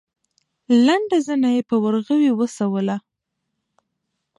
لنډه 0.85 1.17
زنه 1.27 1.49
يې 1.55 1.61
په 1.69 1.75
ورغوي 1.83 2.31
وسولوله. 2.33 2.97